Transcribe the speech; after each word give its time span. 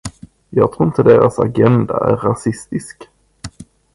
Jag 0.49 0.71
tror 0.73 0.87
inte 0.87 1.01
att 1.01 1.07
deras 1.07 1.39
agenda 1.39 1.93
är 1.93 2.15
rasistisk. 2.17 3.09